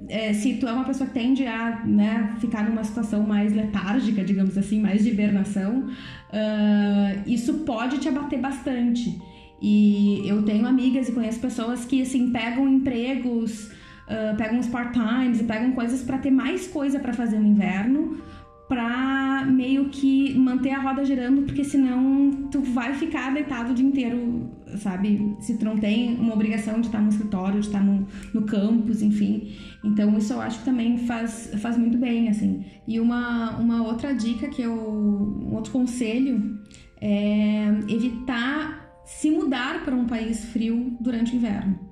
[0.10, 4.23] É, se tu é uma pessoa que tende a né, ficar numa situação mais letárgica,
[4.23, 9.21] digamos assim, mais de hibernação, uh, isso pode te abater bastante.
[9.62, 13.69] E eu tenho amigas e conheço pessoas que assim pegam empregos
[14.12, 18.21] uh, pegam uns part-times e pegam coisas para ter mais coisa para fazer no inverno,
[18.67, 23.86] para meio que manter a roda girando, porque senão tu vai ficar deitado o dia
[23.86, 25.36] inteiro, sabe?
[25.41, 29.02] Se tu não tem uma obrigação de estar no escritório, de estar no, no campus,
[29.02, 29.54] enfim.
[29.84, 32.63] Então isso eu acho que também faz, faz muito bem, assim.
[32.88, 34.74] E uma, uma outra dica que eu.
[34.74, 36.58] um outro conselho
[37.02, 41.90] é evitar se mudar para um país frio durante o inverno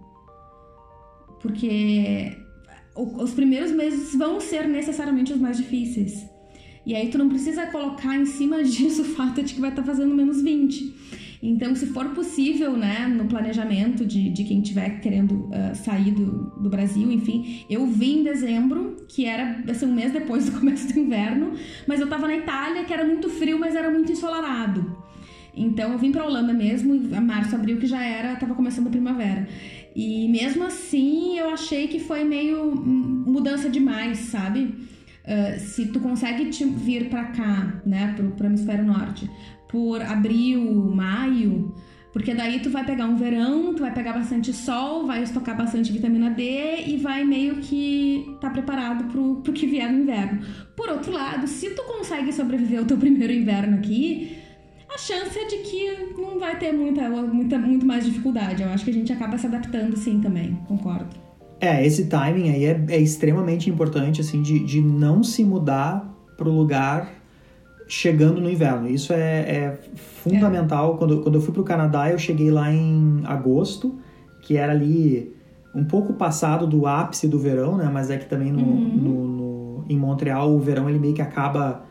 [1.42, 2.38] porque
[2.96, 6.28] os primeiros meses vão ser necessariamente os mais difíceis.
[6.86, 9.82] E aí tu não precisa colocar em cima disso o fato de que vai estar
[9.82, 11.10] tá fazendo menos 20.
[11.42, 16.50] Então, se for possível, né, no planejamento de, de quem estiver querendo uh, sair do,
[16.60, 20.92] do Brasil, enfim, eu vim em dezembro, que era assim, um mês depois do começo
[20.92, 21.54] do inverno,
[21.88, 24.98] mas eu tava na Itália, que era muito frio, mas era muito ensolarado.
[25.56, 29.48] Então, eu vim pra Holanda mesmo, março, abril, que já era, tava começando a primavera.
[29.96, 34.76] E mesmo assim, eu achei que foi meio mudança demais, sabe?
[35.26, 39.30] Uh, se tu consegue te vir para cá, né, pro, pro hemisfério norte,
[39.68, 41.76] por abril, maio,
[42.12, 45.92] porque daí tu vai pegar um verão, tu vai pegar bastante sol, vai estocar bastante
[45.92, 50.42] vitamina D e vai meio que tá preparado pro, pro que vier no inverno.
[50.76, 54.39] Por outro lado, se tu consegue sobreviver ao teu primeiro inverno aqui,
[54.94, 58.64] a chance é de que não vai ter muita, muita, muito mais dificuldade.
[58.64, 61.08] Eu acho que a gente acaba se adaptando sim também, concordo.
[61.62, 66.50] É, esse timing aí é, é extremamente importante, assim, de, de não se mudar pro
[66.50, 67.14] lugar
[67.88, 68.88] chegando no inverno.
[68.88, 70.94] Isso é, é fundamental.
[70.94, 70.98] É.
[70.98, 74.00] Quando, quando eu fui pro Canadá, eu cheguei lá em agosto,
[74.42, 75.36] que era ali
[75.76, 77.90] um pouco passado do ápice do verão, né?
[77.92, 78.96] Mas é que também no, uhum.
[78.96, 81.86] no, no, em Montreal o verão ele meio que acaba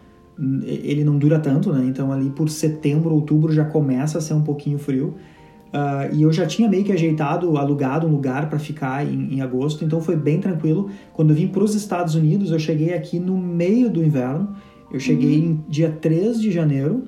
[0.65, 1.85] ele não dura tanto, né?
[1.87, 5.15] Então ali por setembro, outubro já começa a ser um pouquinho frio.
[5.69, 9.41] Uh, e eu já tinha meio que ajeitado, alugado um lugar para ficar em, em,
[9.43, 10.89] agosto, então foi bem tranquilo.
[11.13, 14.57] Quando eu vim para os Estados Unidos, eu cheguei aqui no meio do inverno.
[14.91, 15.47] Eu cheguei uhum.
[15.47, 17.05] em dia 3 de janeiro.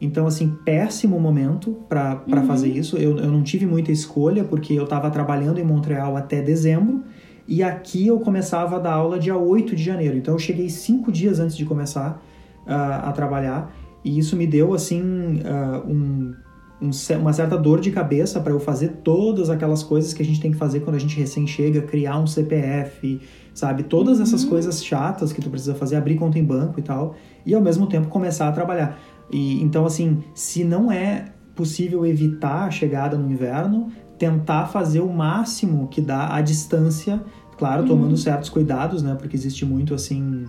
[0.00, 2.46] Então, assim, péssimo momento para uhum.
[2.46, 2.96] fazer isso.
[2.96, 7.02] Eu, eu não tive muita escolha, porque eu estava trabalhando em Montreal até dezembro.
[7.48, 10.16] E aqui eu começava a dar aula dia 8 de janeiro.
[10.16, 12.22] Então, eu cheguei cinco dias antes de começar
[12.66, 13.72] a trabalhar
[14.04, 15.00] e isso me deu assim
[15.40, 16.34] uh, um,
[16.80, 20.40] um, uma certa dor de cabeça para eu fazer todas aquelas coisas que a gente
[20.40, 23.20] tem que fazer quando a gente recém chega, criar um CPF,
[23.54, 23.84] sabe?
[23.84, 24.50] Todas essas uhum.
[24.50, 27.86] coisas chatas que tu precisa fazer, abrir conta em banco e tal, e ao mesmo
[27.86, 28.98] tempo começar a trabalhar.
[29.30, 35.10] E então assim, se não é possível evitar a chegada no inverno, tentar fazer o
[35.10, 37.22] máximo que dá à distância,
[37.56, 37.88] claro, uhum.
[37.88, 39.14] tomando certos cuidados, né?
[39.14, 40.44] Porque existe muito assim,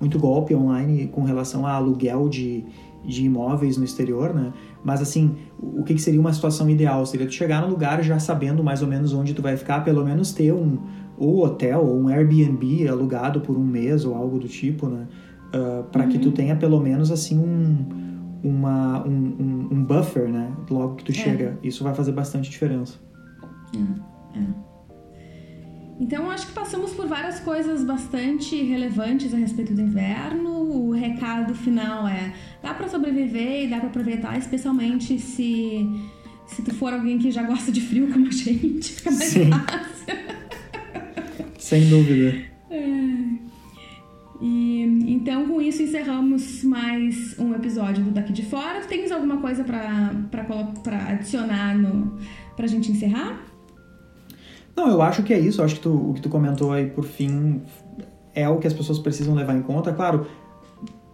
[0.00, 2.64] muito golpe online com relação a aluguel de,
[3.04, 4.52] de imóveis no exterior, né?
[4.84, 7.04] Mas assim, o que, seria uma situação ideal?
[7.06, 10.04] Seria tu chegar no lugar já sabendo mais ou menos onde tu vai ficar, pelo
[10.04, 10.78] menos ter um
[11.16, 15.06] ou hotel ou um Airbnb alugado por um mês ou algo do tipo, né?
[15.48, 16.10] Uh, para uhum.
[16.10, 16.34] que tu uhum.
[16.34, 17.86] tenha pelo menos assim um,
[18.42, 20.52] uma, um, um, um, buffer, né?
[20.70, 21.14] Logo que tu é.
[21.14, 21.58] chega.
[21.62, 22.98] Isso vai fazer bastante diferença.
[23.74, 24.67] É, é.
[26.00, 30.50] Então, acho que passamos por várias coisas bastante relevantes a respeito do inverno.
[30.50, 32.32] O recado final é:
[32.62, 35.86] dá para sobreviver e dá para aproveitar, especialmente se
[36.46, 39.50] se tu for alguém que já gosta de frio como a gente, fica mais Sim.
[39.50, 39.88] fácil.
[41.58, 42.42] Sem dúvida.
[42.70, 42.88] É.
[44.40, 48.80] E, então, com isso, encerramos mais um episódio do Daqui de Fora.
[48.82, 52.16] Tens alguma coisa para adicionar no,
[52.56, 53.44] pra gente encerrar?
[54.78, 55.60] Não, eu acho que é isso.
[55.60, 57.60] Eu acho que tu, o que tu comentou aí por fim
[58.32, 59.92] é o que as pessoas precisam levar em conta.
[59.92, 60.24] Claro,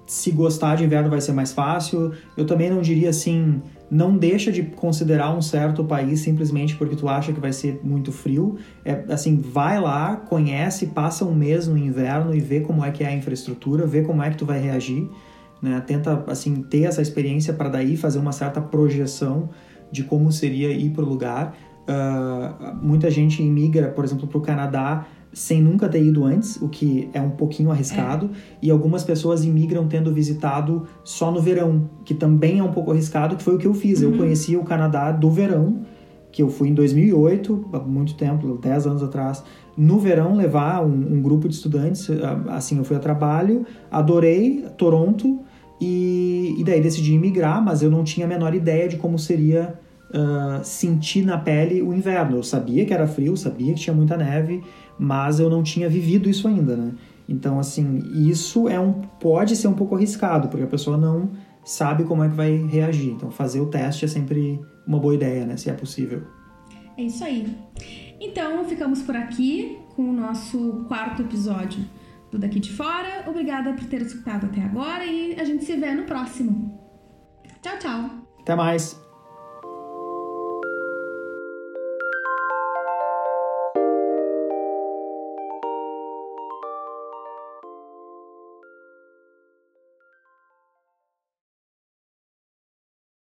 [0.07, 2.13] se gostar de inverno vai ser mais fácil.
[2.37, 7.09] Eu também não diria assim, não deixa de considerar um certo país simplesmente porque tu
[7.09, 8.59] acha que vai ser muito frio.
[8.85, 13.03] É assim, vai lá, conhece, passa um mês no inverno e vê como é que
[13.03, 15.09] é a infraestrutura, vê como é que tu vai reagir,
[15.63, 15.83] né?
[15.87, 19.49] Tenta assim ter essa experiência para daí fazer uma certa projeção
[19.91, 21.57] de como seria ir para o lugar.
[21.87, 26.69] Uh, muita gente imigra, por exemplo, para o Canadá sem nunca ter ido antes, o
[26.69, 28.57] que é um pouquinho arriscado, é.
[28.63, 33.37] e algumas pessoas imigram tendo visitado só no verão, que também é um pouco arriscado,
[33.37, 34.01] que foi o que eu fiz.
[34.01, 34.13] Uhum.
[34.13, 35.81] Eu conheci o Canadá do verão,
[36.31, 39.43] que eu fui em 2008, há muito tempo, 10 anos atrás,
[39.77, 44.65] no verão levar um, um grupo de estudantes, ah, assim, eu fui a trabalho, adorei
[44.79, 45.41] Toronto,
[45.81, 49.79] e, e daí decidi imigrar, mas eu não tinha a menor ideia de como seria
[50.15, 52.37] uh, sentir na pele o inverno.
[52.37, 54.63] Eu sabia que era frio, sabia que tinha muita neve,
[54.99, 56.93] mas eu não tinha vivido isso ainda, né?
[57.29, 61.31] Então, assim, isso é um pode ser um pouco arriscado, porque a pessoa não
[61.65, 63.11] sabe como é que vai reagir.
[63.11, 65.57] Então, fazer o teste é sempre uma boa ideia, né?
[65.57, 66.23] Se é possível.
[66.97, 67.57] É isso aí.
[68.21, 71.85] Então, ficamos por aqui com o nosso quarto episódio
[72.31, 73.25] do Daqui de Fora.
[73.27, 76.79] Obrigada por ter escutado até agora e a gente se vê no próximo.
[77.63, 78.11] Tchau, tchau.
[78.41, 79.04] Até mais.